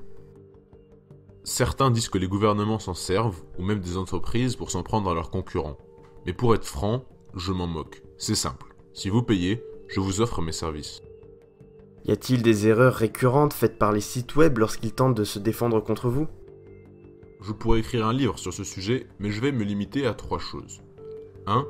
Certains 1.44 1.92
disent 1.92 2.08
que 2.08 2.18
les 2.18 2.30
gouvernements 2.30 2.80
s'en 2.80 2.94
servent, 2.94 3.44
ou 3.60 3.64
même 3.64 3.82
des 3.82 3.98
entreprises, 3.98 4.56
pour 4.56 4.72
s'en 4.72 4.82
prendre 4.82 5.12
à 5.12 5.14
leurs 5.14 5.30
concurrents. 5.30 5.78
Mais 6.26 6.32
pour 6.32 6.56
être 6.56 6.66
franc, 6.66 7.04
je 7.36 7.52
m'en 7.52 7.68
moque. 7.68 8.02
C'est 8.18 8.34
simple. 8.34 8.74
Si 8.94 9.10
vous 9.10 9.24
payez, 9.24 9.62
je 9.90 10.00
vous 10.00 10.22
offre 10.22 10.42
mes 10.42 10.54
services. 10.54 11.02
Y 12.06 12.12
a-t-il 12.12 12.44
des 12.44 12.66
erreurs 12.68 12.94
récurrentes 12.94 13.54
faites 13.54 13.78
par 13.78 13.92
les 13.92 14.00
sites 14.00 14.38
web 14.38 14.60
lorsqu'ils 14.60 14.94
tentent 14.94 15.18
de 15.18 15.26
se 15.26 15.38
défendre 15.38 15.82
contre 15.82 16.08
vous? 16.08 16.28
Je 17.42 17.52
pourrais 17.52 17.80
écrire 17.80 18.08
un 18.08 18.14
livre 18.14 18.40
sur 18.40 18.54
ce 18.54 18.64
sujet, 18.64 19.08
mais 19.20 19.32
je 19.32 19.42
vais 19.42 19.52
me 19.52 19.66
limiter 19.66 20.08
à 20.08 20.14
trois 20.14 20.40
choses. 20.40 20.82
1. 21.46 21.66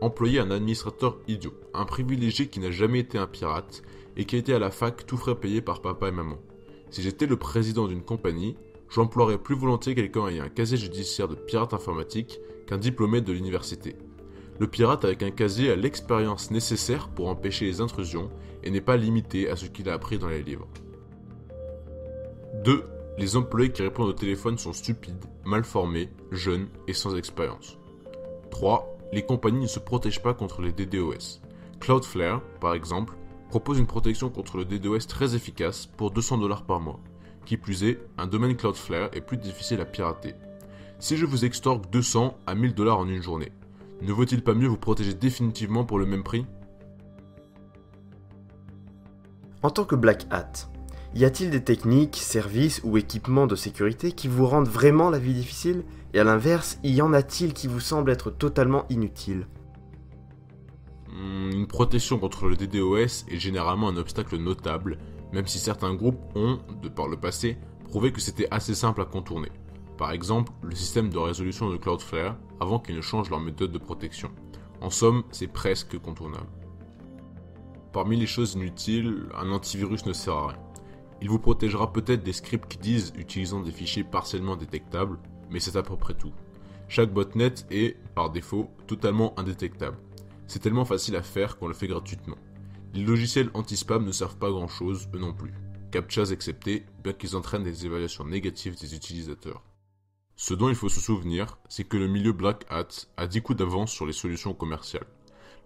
Employer 0.00 0.40
un 0.40 0.50
administrateur 0.50 1.18
idiot, 1.26 1.54
un 1.72 1.84
privilégié 1.86 2.48
qui 2.48 2.60
n'a 2.60 2.70
jamais 2.70 3.00
été 3.00 3.16
un 3.16 3.26
pirate 3.26 3.82
et 4.16 4.24
qui 4.24 4.36
a 4.36 4.38
été 4.38 4.52
à 4.52 4.58
la 4.58 4.70
fac 4.70 5.06
tout 5.06 5.16
frais 5.16 5.34
payé 5.34 5.62
par 5.62 5.80
papa 5.80 6.08
et 6.08 6.12
maman. 6.12 6.38
Si 6.90 7.02
j'étais 7.02 7.26
le 7.26 7.36
président 7.36 7.88
d'une 7.88 8.02
compagnie, 8.02 8.56
j'emploierais 8.90 9.38
plus 9.38 9.56
volontiers 9.56 9.94
quelqu'un 9.94 10.28
ayant 10.28 10.44
un 10.44 10.48
casier 10.48 10.76
judiciaire 10.76 11.28
de 11.28 11.34
pirate 11.34 11.74
informatique 11.74 12.40
qu'un 12.66 12.78
diplômé 12.78 13.20
de 13.20 13.32
l'université. 13.32 13.96
Le 14.58 14.66
pirate 14.66 15.04
avec 15.04 15.22
un 15.22 15.30
casier 15.30 15.70
a 15.70 15.76
l'expérience 15.76 16.50
nécessaire 16.50 17.08
pour 17.08 17.28
empêcher 17.28 17.66
les 17.66 17.80
intrusions 17.80 18.30
et 18.64 18.70
n'est 18.70 18.80
pas 18.80 18.96
limité 18.96 19.50
à 19.50 19.56
ce 19.56 19.66
qu'il 19.66 19.88
a 19.88 19.94
appris 19.94 20.18
dans 20.18 20.28
les 20.28 20.42
livres. 20.42 20.68
2. 22.64 22.84
Les 23.18 23.36
employés 23.36 23.72
qui 23.72 23.82
répondent 23.82 24.08
au 24.08 24.14
téléphone 24.14 24.58
sont 24.58 24.72
stupides, 24.72 25.24
mal 25.44 25.64
formés, 25.64 26.10
jeunes 26.30 26.68
et 26.86 26.92
sans 26.92 27.16
expérience. 27.16 27.78
3. 28.50 28.95
Les 29.12 29.24
compagnies 29.24 29.62
ne 29.62 29.66
se 29.66 29.78
protègent 29.78 30.22
pas 30.22 30.34
contre 30.34 30.62
les 30.62 30.72
DDoS. 30.72 31.40
Cloudflare, 31.80 32.42
par 32.60 32.74
exemple, 32.74 33.14
propose 33.48 33.78
une 33.78 33.86
protection 33.86 34.30
contre 34.30 34.58
le 34.58 34.64
DDoS 34.64 35.06
très 35.06 35.34
efficace 35.34 35.86
pour 35.86 36.10
200 36.10 36.38
dollars 36.38 36.64
par 36.64 36.80
mois. 36.80 37.00
Qui 37.44 37.56
plus 37.56 37.84
est, 37.84 38.00
un 38.18 38.26
domaine 38.26 38.56
Cloudflare 38.56 39.10
est 39.12 39.20
plus 39.20 39.36
difficile 39.36 39.80
à 39.80 39.84
pirater. 39.84 40.34
Si 40.98 41.16
je 41.16 41.26
vous 41.26 41.44
extorque 41.44 41.88
200 41.90 42.36
à 42.46 42.54
1000 42.54 42.74
dollars 42.74 42.98
en 42.98 43.08
une 43.08 43.22
journée, 43.22 43.52
ne 44.02 44.12
vaut-il 44.12 44.42
pas 44.42 44.54
mieux 44.54 44.66
vous 44.66 44.76
protéger 44.76 45.14
définitivement 45.14 45.84
pour 45.84 45.98
le 45.98 46.06
même 46.06 46.22
prix? 46.22 46.44
En 49.62 49.70
tant 49.70 49.84
que 49.84 49.94
Black 49.94 50.26
Hat, 50.30 50.68
y 51.14 51.24
a-t-il 51.24 51.50
des 51.50 51.62
techniques, 51.62 52.16
services 52.16 52.80
ou 52.84 52.98
équipements 52.98 53.46
de 53.46 53.56
sécurité 53.56 54.12
qui 54.12 54.28
vous 54.28 54.46
rendent 54.46 54.68
vraiment 54.68 55.08
la 55.10 55.18
vie 55.18 55.34
difficile? 55.34 55.84
Et 56.16 56.18
à 56.18 56.24
l'inverse, 56.24 56.78
y 56.82 57.02
en 57.02 57.12
a-t-il 57.12 57.52
qui 57.52 57.66
vous 57.66 57.78
semblent 57.78 58.10
être 58.10 58.30
totalement 58.30 58.86
inutiles? 58.88 59.46
Hmm, 61.10 61.50
Une 61.52 61.66
protection 61.66 62.18
contre 62.18 62.46
le 62.46 62.56
DDoS 62.56 63.26
est 63.28 63.38
généralement 63.38 63.90
un 63.90 63.98
obstacle 63.98 64.38
notable, 64.38 64.96
même 65.34 65.46
si 65.46 65.58
certains 65.58 65.94
groupes 65.94 66.22
ont, 66.34 66.58
de 66.80 66.88
par 66.88 67.08
le 67.08 67.18
passé, 67.18 67.58
prouvé 67.84 68.12
que 68.12 68.22
c'était 68.22 68.48
assez 68.50 68.74
simple 68.74 69.02
à 69.02 69.04
contourner. 69.04 69.52
Par 69.98 70.10
exemple, 70.10 70.52
le 70.62 70.74
système 70.74 71.10
de 71.10 71.18
résolution 71.18 71.68
de 71.68 71.76
Cloudflare 71.76 72.38
avant 72.60 72.78
qu'ils 72.78 72.96
ne 72.96 73.02
changent 73.02 73.28
leur 73.28 73.40
méthode 73.40 73.72
de 73.72 73.78
protection. 73.78 74.30
En 74.80 74.88
somme, 74.88 75.22
c'est 75.32 75.52
presque 75.52 75.98
contournable. 75.98 76.48
Parmi 77.92 78.16
les 78.16 78.24
choses 78.24 78.54
inutiles, 78.54 79.28
un 79.36 79.50
antivirus 79.50 80.06
ne 80.06 80.14
sert 80.14 80.32
à 80.32 80.46
rien. 80.48 80.58
Il 81.20 81.28
vous 81.28 81.38
protégera 81.38 81.92
peut-être 81.92 82.22
des 82.22 82.32
scripts 82.32 82.68
qui 82.68 82.78
disent 82.78 83.12
utilisant 83.18 83.60
des 83.60 83.70
fichiers 83.70 84.04
partiellement 84.04 84.56
détectables, 84.56 85.18
mais 85.50 85.60
c'est 85.60 85.76
à 85.76 85.82
peu 85.82 85.96
près 85.96 86.14
tout. 86.14 86.32
Chaque 86.88 87.12
botnet 87.12 87.54
est, 87.70 87.96
par 88.14 88.30
défaut, 88.30 88.70
totalement 88.86 89.38
indétectable. 89.38 89.98
C'est 90.46 90.60
tellement 90.60 90.84
facile 90.84 91.16
à 91.16 91.22
faire 91.22 91.58
qu'on 91.58 91.68
le 91.68 91.74
fait 91.74 91.88
gratuitement. 91.88 92.36
Les 92.94 93.02
logiciels 93.02 93.50
anti-spam 93.54 94.04
ne 94.04 94.12
servent 94.12 94.38
pas 94.38 94.50
grand 94.50 94.68
chose, 94.68 95.08
eux 95.14 95.18
non 95.18 95.34
plus. 95.34 95.52
CAPTCHAs 95.90 96.32
excepté, 96.32 96.86
bien 97.02 97.12
qu'ils 97.12 97.36
entraînent 97.36 97.64
des 97.64 97.86
évaluations 97.86 98.24
négatives 98.24 98.78
des 98.78 98.94
utilisateurs. 98.94 99.62
Ce 100.36 100.54
dont 100.54 100.68
il 100.68 100.74
faut 100.74 100.88
se 100.88 101.00
souvenir, 101.00 101.58
c'est 101.68 101.84
que 101.84 101.96
le 101.96 102.08
milieu 102.08 102.32
Black 102.32 102.66
Hat 102.68 102.88
a 103.16 103.26
10 103.26 103.42
coups 103.42 103.58
d'avance 103.58 103.90
sur 103.90 104.06
les 104.06 104.12
solutions 104.12 104.54
commerciales. 104.54 105.06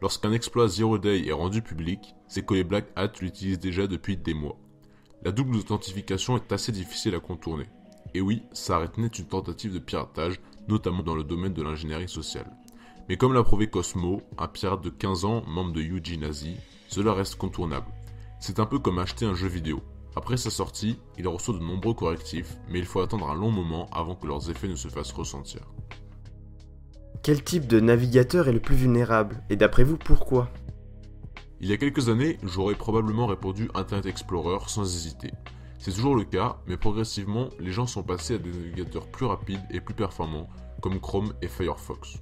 Lorsqu'un 0.00 0.32
exploit 0.32 0.68
Zero 0.68 0.96
Day 0.98 1.26
est 1.26 1.32
rendu 1.32 1.60
public, 1.60 2.14
c'est 2.28 2.46
que 2.46 2.54
les 2.54 2.64
Black 2.64 2.86
Hat 2.96 3.12
l'utilisent 3.20 3.58
déjà 3.58 3.86
depuis 3.86 4.16
des 4.16 4.32
mois. 4.32 4.56
La 5.22 5.32
double 5.32 5.56
authentification 5.56 6.36
est 6.36 6.52
assez 6.52 6.72
difficile 6.72 7.14
à 7.14 7.20
contourner. 7.20 7.66
Et 8.14 8.20
oui, 8.20 8.42
ça 8.52 8.80
net 8.96 9.18
une 9.18 9.26
tentative 9.26 9.72
de 9.72 9.78
piratage, 9.78 10.40
notamment 10.68 11.02
dans 11.02 11.14
le 11.14 11.24
domaine 11.24 11.52
de 11.52 11.62
l'ingénierie 11.62 12.08
sociale. 12.08 12.50
Mais 13.08 13.16
comme 13.16 13.32
l'a 13.32 13.42
prouvé 13.42 13.68
Cosmo, 13.68 14.22
un 14.38 14.48
pirate 14.48 14.82
de 14.82 14.90
15 14.90 15.24
ans, 15.24 15.42
membre 15.46 15.72
de 15.72 15.82
Yuji 15.82 16.18
Nazi, 16.18 16.56
cela 16.88 17.12
reste 17.12 17.36
contournable. 17.36 17.86
C'est 18.40 18.58
un 18.58 18.66
peu 18.66 18.78
comme 18.78 18.98
acheter 18.98 19.26
un 19.26 19.34
jeu 19.34 19.48
vidéo. 19.48 19.82
Après 20.16 20.36
sa 20.36 20.50
sortie, 20.50 20.98
il 21.18 21.28
reçoit 21.28 21.54
de 21.54 21.60
nombreux 21.62 21.94
correctifs, 21.94 22.56
mais 22.68 22.78
il 22.78 22.84
faut 22.84 23.00
attendre 23.00 23.28
un 23.30 23.34
long 23.34 23.50
moment 23.50 23.88
avant 23.92 24.16
que 24.16 24.26
leurs 24.26 24.50
effets 24.50 24.68
ne 24.68 24.74
se 24.74 24.88
fassent 24.88 25.12
ressentir. 25.12 25.60
Quel 27.22 27.44
type 27.44 27.66
de 27.66 27.80
navigateur 27.80 28.48
est 28.48 28.52
le 28.52 28.60
plus 28.60 28.76
vulnérable 28.76 29.42
Et 29.50 29.56
d'après 29.56 29.84
vous, 29.84 29.98
pourquoi? 29.98 30.48
Il 31.60 31.68
y 31.68 31.72
a 31.72 31.76
quelques 31.76 32.08
années, 32.08 32.38
j'aurais 32.42 32.74
probablement 32.74 33.26
répondu 33.26 33.68
Internet 33.74 34.06
Explorer 34.06 34.58
sans 34.66 34.82
hésiter. 34.82 35.30
C'est 35.80 35.92
toujours 35.92 36.14
le 36.14 36.24
cas, 36.24 36.58
mais 36.66 36.76
progressivement, 36.76 37.48
les 37.58 37.72
gens 37.72 37.86
sont 37.86 38.02
passés 38.02 38.34
à 38.34 38.38
des 38.38 38.50
navigateurs 38.50 39.06
plus 39.06 39.24
rapides 39.24 39.64
et 39.70 39.80
plus 39.80 39.94
performants, 39.94 40.50
comme 40.82 41.00
Chrome 41.00 41.32
et 41.40 41.48
Firefox. 41.48 42.18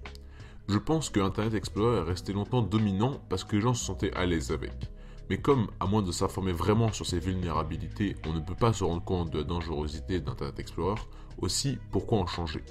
Je 0.68 0.78
pense 0.78 1.10
que 1.10 1.18
Internet 1.18 1.54
Explorer 1.54 1.98
est 1.98 2.02
resté 2.02 2.32
longtemps 2.32 2.62
dominant 2.62 3.20
parce 3.28 3.42
que 3.42 3.56
les 3.56 3.62
gens 3.62 3.74
se 3.74 3.84
sentaient 3.84 4.14
à 4.14 4.26
l'aise 4.26 4.52
avec. 4.52 4.92
Mais 5.28 5.38
comme, 5.38 5.66
à 5.80 5.86
moins 5.86 6.02
de 6.02 6.12
s'informer 6.12 6.52
vraiment 6.52 6.92
sur 6.92 7.04
ses 7.04 7.18
vulnérabilités, 7.18 8.14
on 8.28 8.32
ne 8.32 8.38
peut 8.38 8.54
pas 8.54 8.72
se 8.72 8.84
rendre 8.84 9.02
compte 9.02 9.30
de 9.30 9.38
la 9.38 9.44
dangerosité 9.44 10.20
d'Internet 10.20 10.60
Explorer, 10.60 11.00
aussi, 11.38 11.78
pourquoi 11.90 12.18
en 12.18 12.28
changer? 12.28 12.62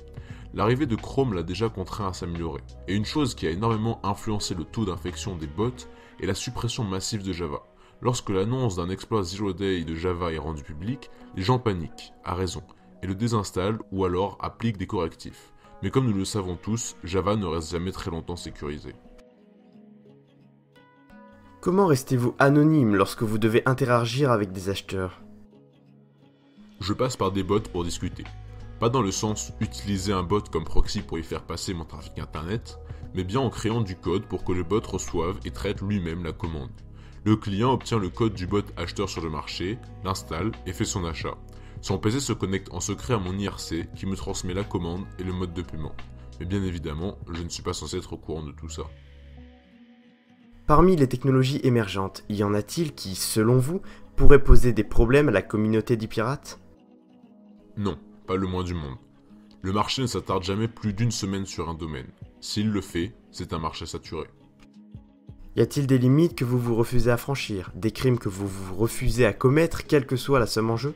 L'arrivée 0.53 0.85
de 0.85 0.95
Chrome 0.95 1.33
l'a 1.33 1.43
déjà 1.43 1.67
contraint 1.67 2.07
à 2.07 2.13
s'améliorer. 2.13 2.61
Et 2.87 2.95
une 2.95 3.03
chose 3.03 3.35
qui 3.35 3.45
a 3.45 3.51
énormément 3.51 3.99
influencé 4.05 4.55
le 4.55 4.63
taux 4.63 4.85
d'infection 4.85 5.35
des 5.35 5.47
bots 5.47 5.85
est 6.21 6.25
la 6.25 6.33
suppression 6.33 6.85
massive 6.85 7.23
de 7.23 7.33
Java. 7.33 7.61
Lorsque 8.01 8.29
l'annonce 8.29 8.75
d'un 8.75 8.89
exploit 8.89 9.23
Zero 9.23 9.53
Day 9.53 9.83
de 9.83 9.95
Java 9.95 10.31
est 10.31 10.37
rendue 10.37 10.63
publique, 10.63 11.09
les 11.35 11.41
gens 11.41 11.57
paniquent, 11.57 12.13
à 12.23 12.35
raison, 12.35 12.61
et 13.01 13.07
le 13.07 13.15
désinstallent 13.15 13.79
ou 13.91 14.05
alors 14.05 14.37
appliquent 14.39 14.77
des 14.77 14.87
correctifs. 14.87 15.53
Mais 15.81 15.89
comme 15.89 16.07
nous 16.07 16.17
le 16.17 16.25
savons 16.25 16.55
tous, 16.55 16.95
Java 17.03 17.35
ne 17.35 17.45
reste 17.45 17.71
jamais 17.71 17.91
très 17.91 18.11
longtemps 18.11 18.35
sécurisé. 18.35 18.93
Comment 21.59 21.87
restez-vous 21.87 22.35
anonyme 22.37 22.95
lorsque 22.95 23.23
vous 23.23 23.39
devez 23.39 23.63
interagir 23.65 24.31
avec 24.31 24.51
des 24.51 24.69
acheteurs? 24.69 25.21
Je 26.79 26.93
passe 26.93 27.17
par 27.17 27.31
des 27.31 27.43
bots 27.43 27.59
pour 27.59 27.83
discuter. 27.83 28.23
Pas 28.79 28.89
dans 28.89 29.01
le 29.01 29.11
sens 29.11 29.51
utiliser 29.59 30.13
un 30.13 30.21
bot 30.21 30.41
comme 30.51 30.65
proxy 30.65 31.01
pour 31.01 31.17
y 31.17 31.23
faire 31.23 31.41
passer 31.41 31.73
mon 31.73 31.83
trafic 31.83 32.19
internet, 32.19 32.77
mais 33.15 33.23
bien 33.23 33.39
en 33.39 33.49
créant 33.49 33.81
du 33.81 33.95
code 33.95 34.27
pour 34.27 34.43
que 34.43 34.51
le 34.51 34.63
bot 34.63 34.81
reçoive 34.81 35.39
et 35.45 35.51
traite 35.51 35.81
lui-même 35.81 36.23
la 36.23 36.31
commande. 36.31 36.69
Le 37.27 37.35
client 37.35 37.73
obtient 37.73 37.99
le 37.99 38.07
code 38.07 38.35
du 38.35 38.47
bot 38.47 38.63
acheteur 38.77 39.09
sur 39.09 39.21
le 39.21 39.29
marché, 39.29 39.77
l'installe 40.05 40.53
et 40.65 40.71
fait 40.71 40.85
son 40.85 41.03
achat. 41.03 41.35
Son 41.81 41.97
PC 41.97 42.21
se 42.21 42.31
connecte 42.31 42.69
en 42.71 42.79
secret 42.79 43.15
à 43.15 43.17
mon 43.17 43.37
IRC 43.37 43.93
qui 43.97 44.05
me 44.05 44.15
transmet 44.15 44.53
la 44.53 44.63
commande 44.63 45.03
et 45.19 45.25
le 45.25 45.33
mode 45.33 45.53
de 45.53 45.61
paiement. 45.61 45.93
Mais 46.39 46.45
bien 46.45 46.63
évidemment, 46.63 47.17
je 47.29 47.43
ne 47.43 47.49
suis 47.49 47.63
pas 47.63 47.73
censé 47.73 47.97
être 47.97 48.13
au 48.13 48.17
courant 48.17 48.43
de 48.43 48.53
tout 48.53 48.69
ça. 48.69 48.83
Parmi 50.67 50.95
les 50.95 51.09
technologies 51.09 51.59
émergentes, 51.63 52.23
y 52.29 52.45
en 52.45 52.53
a-t-il 52.53 52.95
qui, 52.95 53.13
selon 53.13 53.57
vous, 53.57 53.81
pourraient 54.15 54.41
poser 54.41 54.71
des 54.71 54.85
problèmes 54.85 55.27
à 55.27 55.33
la 55.33 55.41
communauté 55.41 55.97
des 55.97 56.07
pirates? 56.07 56.61
Non, 57.75 57.99
pas 58.25 58.37
le 58.37 58.47
moins 58.47 58.63
du 58.63 58.73
monde. 58.73 58.95
Le 59.61 59.73
marché 59.73 60.01
ne 60.01 60.07
s'attarde 60.07 60.43
jamais 60.43 60.69
plus 60.69 60.93
d'une 60.93 61.11
semaine 61.11 61.45
sur 61.45 61.67
un 61.67 61.73
domaine. 61.73 62.07
S'il 62.39 62.69
le 62.69 62.79
fait, 62.79 63.13
c'est 63.31 63.51
un 63.51 63.59
marché 63.59 63.85
saturé. 63.85 64.27
Y 65.57 65.61
a-t-il 65.61 65.87
des 65.87 65.97
limites 65.97 66.35
que 66.35 66.45
vous 66.45 66.59
vous 66.59 66.75
refusez 66.75 67.09
à 67.09 67.17
franchir? 67.17 67.71
Des 67.73 67.89
crimes 67.89 68.19
que 68.19 68.29
vous 68.29 68.47
vous 68.47 68.75
refusez 68.75 69.25
à 69.25 69.33
commettre, 69.33 69.87
quelle 69.87 70.05
que 70.05 70.15
soit 70.15 70.37
la 70.37 70.45
somme 70.45 70.69
en 70.69 70.77
jeu? 70.77 70.93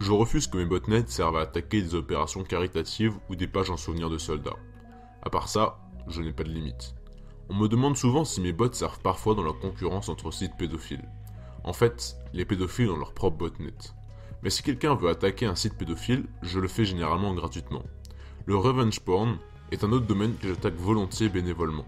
Je 0.00 0.12
refuse 0.12 0.46
que 0.46 0.56
mes 0.56 0.64
botnets 0.64 1.04
servent 1.08 1.36
à 1.36 1.42
attaquer 1.42 1.82
des 1.82 1.94
opérations 1.94 2.42
caritatives 2.42 3.12
ou 3.28 3.36
des 3.36 3.46
pages 3.46 3.68
en 3.68 3.76
souvenir 3.76 4.08
de 4.08 4.16
soldats. 4.16 4.56
À 5.20 5.28
part 5.28 5.50
ça, 5.50 5.78
je 6.08 6.22
n'ai 6.22 6.32
pas 6.32 6.44
de 6.44 6.48
limite. 6.48 6.94
On 7.50 7.54
me 7.54 7.68
demande 7.68 7.98
souvent 7.98 8.24
si 8.24 8.40
mes 8.40 8.54
bots 8.54 8.72
servent 8.72 9.00
parfois 9.00 9.34
dans 9.34 9.44
la 9.44 9.52
concurrence 9.52 10.08
entre 10.08 10.32
sites 10.32 10.56
pédophiles. 10.56 11.06
En 11.64 11.74
fait, 11.74 12.16
les 12.32 12.46
pédophiles 12.46 12.88
ont 12.88 12.96
leur 12.96 13.12
propre 13.12 13.36
botnet. 13.36 13.74
Mais 14.42 14.48
si 14.48 14.62
quelqu'un 14.62 14.94
veut 14.94 15.10
attaquer 15.10 15.44
un 15.44 15.54
site 15.54 15.76
pédophile, 15.76 16.24
je 16.40 16.58
le 16.58 16.66
fais 16.66 16.86
généralement 16.86 17.34
gratuitement. 17.34 17.82
Le 18.46 18.56
revenge 18.56 19.00
porn 19.00 19.36
est 19.70 19.84
un 19.84 19.92
autre 19.92 20.06
domaine 20.06 20.34
que 20.40 20.48
j'attaque 20.48 20.76
volontiers 20.76 21.28
bénévolement. 21.28 21.84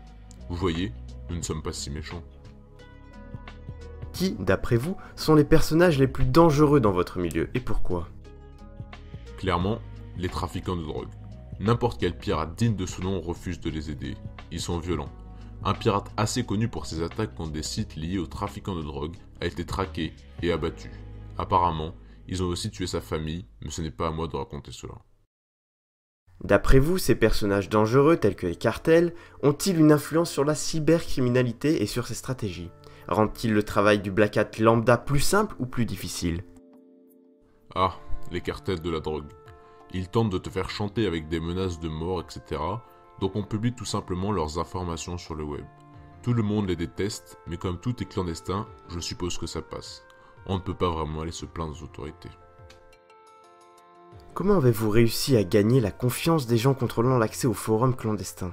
Vous 0.51 0.57
voyez, 0.57 0.93
nous 1.31 1.37
ne 1.37 1.43
sommes 1.43 1.63
pas 1.63 1.73
si 1.73 1.91
méchants. 1.91 2.23
Qui, 4.13 4.37
d'après 4.39 4.77
vous, 4.77 4.97
sont 5.17 5.35
les 5.35 5.45
personnages 5.45 5.99
les 5.99 6.07
plus 6.07 6.25
dangereux 6.25 6.81
dans 6.81 6.93
votre 6.93 7.19
milieu 7.19 7.51
et 7.55 7.61
pourquoi? 7.61 8.09
Clairement, 9.39 9.81
les 10.17 10.29
trafiquants 10.29 10.77
de 10.77 10.83
drogue. 10.83 11.09
N'importe 11.61 12.01
quel 12.01 12.17
pirate 12.17 12.55
digne 12.57 12.77
de 12.77 12.87
ce 12.87 13.01
nom 13.01 13.21
refuse 13.21 13.61
de 13.61 13.71
les 13.71 13.91
aider. 13.91 14.17
Ils 14.51 14.61
sont 14.61 14.79
violents. 14.79 15.11
Un 15.65 15.75
pirate 15.75 16.11
assez 16.17 16.45
connu 16.45 16.69
pour 16.69 16.87
ses 16.87 17.03
attaques 17.03 17.35
contre 17.35 17.53
des 17.53 17.63
sites 17.63 17.97
liés 17.97 18.19
aux 18.19 18.27
trafiquants 18.27 18.77
de 18.77 18.83
drogue 18.83 19.17
a 19.41 19.47
été 19.47 19.65
traqué 19.65 20.13
et 20.43 20.53
abattu. 20.53 20.91
Apparemment, 21.39 21.95
ils 22.29 22.43
ont 22.43 22.47
aussi 22.47 22.71
tué 22.71 22.87
sa 22.87 23.01
famille, 23.01 23.47
mais 23.63 23.71
ce 23.71 23.83
n'est 23.83 23.91
pas 23.91 24.09
à 24.09 24.11
moi 24.11 24.29
de 24.29 24.37
raconter 24.37 24.73
cela. 24.73 24.95
D'après 26.45 26.79
vous, 26.79 26.99
ces 26.99 27.15
personnages 27.15 27.71
dangereux 27.71 28.19
tels 28.19 28.37
que 28.37 28.47
les 28.47 28.55
cartels 28.55 29.15
ont-ils 29.43 29.79
une 29.79 29.93
influence 29.93 30.31
sur 30.31 30.45
la 30.45 30.55
cybercriminalité 30.55 31.83
et 31.83 31.87
sur 31.87 32.07
ses 32.07 32.15
stratégies? 32.15 32.71
Rendent-ils 33.09 33.53
le 33.53 33.63
travail 33.63 33.99
du 34.01 34.11
Black 34.11 34.37
Hat 34.37 34.51
lambda 34.61 34.99
plus 34.99 35.21
simple 35.21 35.57
ou 35.59 35.65
plus 35.65 35.87
difficile? 35.87 36.45
Ah, 37.75 37.95
les 38.31 38.43
cartels 38.43 38.83
de 38.83 38.91
la 38.91 39.01
drogue. 39.01 39.33
Ils 39.95 40.09
tentent 40.09 40.31
de 40.31 40.39
te 40.39 40.51
faire 40.51 40.69
chanter 40.69 41.07
avec 41.07 41.29
des 41.29 41.41
menaces 41.41 41.81
de 41.81 41.89
mort, 41.89 42.21
etc. 42.21 42.61
Donc 43.21 43.37
on 43.37 43.43
publie 43.43 43.75
tout 43.75 43.85
simplement 43.87 44.31
leurs 44.31 44.59
informations 44.59 45.17
sur 45.17 45.35
le 45.35 45.45
web. 45.45 45.65
Tout 46.23 46.35
le 46.35 46.43
monde 46.43 46.69
les 46.69 46.77
déteste, 46.77 47.39
mais 47.47 47.57
comme 47.57 47.79
tout 47.79 48.03
est 48.03 48.07
clandestin, 48.07 48.67
je 48.89 49.01
suppose 49.01 49.39
que 49.39 49.47
ça 49.47 49.63
passe. 49.63 50.05
On 50.47 50.57
ne 50.57 50.63
peut 50.63 50.75
pas 50.75 50.91
vraiment 50.91 51.23
aller 51.23 51.33
se 51.33 51.47
plaindre 51.47 51.75
aux 51.79 51.85
autorités. 51.85 52.31
Comment 54.35 54.57
avez-vous 54.57 54.91
réussi 54.91 55.37
à 55.37 55.45
gagner 55.45 55.81
la 55.81 55.93
confiance 55.93 56.49
des 56.49 56.57
gens 56.57 56.75
contrôlant 56.75 57.19
l'accès 57.19 57.47
aux 57.47 57.55
forums 57.55 57.95
clandestins 57.95 58.53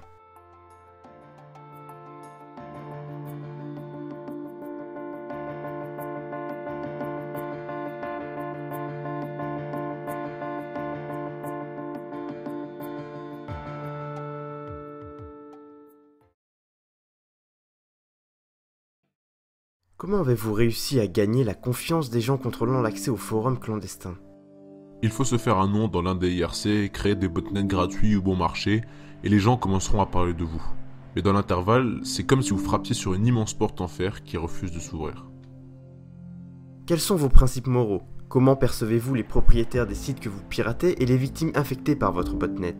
Comment 19.98 20.20
avez-vous 20.20 20.54
réussi 20.54 21.00
à 21.00 21.08
gagner 21.08 21.44
la 21.44 21.56
confiance 21.56 22.12
des 22.12 22.22
gens 22.22 22.38
contrôlant 22.38 22.82
l'accès 22.82 23.10
aux 23.10 23.18
forums 23.18 23.60
clandestins 23.60 24.16
Il 25.04 25.10
faut 25.10 25.24
se 25.24 25.38
faire 25.38 25.58
un 25.58 25.68
nom 25.68 25.88
dans 25.88 26.04
l'un 26.04 26.14
des 26.14 26.32
IRC, 26.32 26.92
créer 26.92 27.16
des 27.16 27.28
botnets 27.28 27.64
gratuits 27.64 28.16
ou 28.16 28.22
bon 28.22 28.36
marché, 28.36 28.84
et 29.24 29.30
les 29.30 29.40
gens 29.40 29.58
commenceront 29.58 30.00
à 30.00 30.06
parler 30.06 30.36
de 30.36 30.44
vous. 30.44 30.62
Mais 31.16 31.24
dans 31.24 31.34
l'intervalle, 31.34 32.00
c'est 32.04 32.24
comme 32.24 32.44
si 32.44 32.52
vous 32.52 32.60
frappiez 32.60 32.94
sur 32.94 33.16
une 33.16 33.26
immense 33.26 33.56
porte 33.56 33.82
en 33.82 33.88
fer 33.88 34.24
qui 34.24 34.38
refuse 34.38 34.72
de 34.72 34.80
s'ouvrir. 34.80 35.26
Quels 36.86 37.00
sont 37.00 37.16
vos 37.16 37.30
principes 37.30 37.68
moraux? 37.68 38.04
Comment 38.30 38.56
percevez-vous 38.56 39.16
les 39.16 39.24
propriétaires 39.24 39.88
des 39.88 39.96
sites 39.96 40.20
que 40.20 40.30
vous 40.30 40.44
piratez 40.50 41.02
et 41.02 41.06
les 41.06 41.18
victimes 41.18 41.52
infectées 41.56 41.96
par 41.96 42.12
votre 42.12 42.36
botnet? 42.36 42.78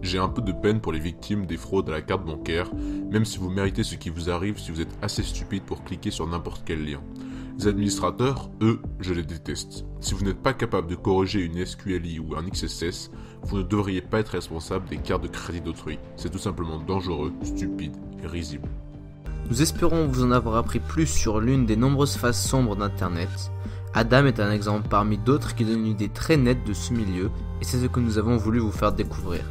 J'ai 0.00 0.18
un 0.18 0.28
peu 0.28 0.42
de 0.42 0.52
peine 0.52 0.80
pour 0.80 0.92
les 0.92 0.98
victimes 0.98 1.46
des 1.46 1.56
fraudes 1.56 1.88
à 1.90 1.92
la 1.92 2.02
carte 2.02 2.24
bancaire, 2.24 2.70
même 3.10 3.24
si 3.24 3.38
vous 3.38 3.50
méritez 3.50 3.82
ce 3.82 3.96
qui 3.96 4.08
vous 4.08 4.30
arrive 4.30 4.58
si 4.58 4.70
vous 4.70 4.80
êtes 4.80 4.98
assez 5.02 5.22
stupide 5.22 5.62
pour 5.62 5.84
cliquer 5.84 6.10
sur 6.10 6.26
n'importe 6.26 6.62
quel 6.64 6.84
lien. 6.84 7.00
Les 7.58 7.68
administrateurs, 7.68 8.50
eux, 8.62 8.80
je 9.00 9.14
les 9.14 9.22
déteste. 9.22 9.84
Si 10.00 10.14
vous 10.14 10.24
n'êtes 10.24 10.42
pas 10.42 10.54
capable 10.54 10.88
de 10.88 10.96
corriger 10.96 11.40
une 11.40 11.64
SQLI 11.64 12.18
ou 12.18 12.34
un 12.36 12.42
XSS, 12.48 13.10
vous 13.42 13.58
ne 13.58 13.62
devriez 13.62 14.00
pas 14.00 14.20
être 14.20 14.30
responsable 14.30 14.88
des 14.88 14.96
cartes 14.96 15.22
de 15.22 15.28
crédit 15.28 15.60
d'autrui. 15.60 15.98
C'est 16.16 16.30
tout 16.30 16.38
simplement 16.38 16.78
dangereux, 16.78 17.32
stupide 17.42 17.96
et 18.22 18.26
risible. 18.26 18.68
Nous 19.48 19.62
espérons 19.62 20.06
vous 20.08 20.24
en 20.24 20.32
avoir 20.32 20.56
appris 20.56 20.80
plus 20.80 21.06
sur 21.06 21.40
l'une 21.40 21.66
des 21.66 21.76
nombreuses 21.76 22.16
phases 22.16 22.40
sombres 22.40 22.76
d'Internet. 22.76 23.28
Adam 23.94 24.26
est 24.26 24.40
un 24.40 24.50
exemple 24.50 24.88
parmi 24.88 25.18
d'autres 25.18 25.54
qui 25.54 25.64
donne 25.64 25.80
une 25.80 25.86
idée 25.86 26.08
très 26.08 26.36
nette 26.36 26.64
de 26.66 26.72
ce 26.72 26.92
milieu, 26.92 27.30
et 27.60 27.64
c'est 27.64 27.78
ce 27.78 27.86
que 27.86 28.00
nous 28.00 28.18
avons 28.18 28.36
voulu 28.36 28.58
vous 28.58 28.72
faire 28.72 28.92
découvrir. 28.92 29.44